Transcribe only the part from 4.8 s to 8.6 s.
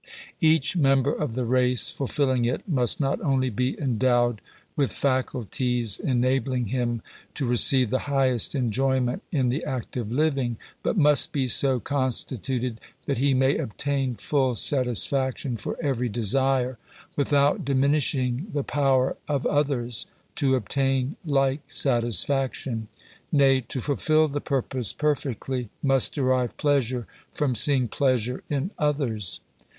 faculties enabling him to receive the highest